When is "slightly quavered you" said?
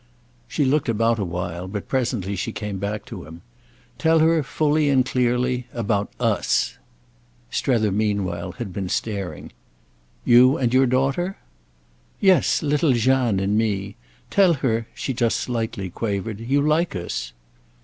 15.37-16.63